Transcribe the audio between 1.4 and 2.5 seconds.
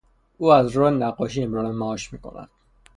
امرار معاش میکند.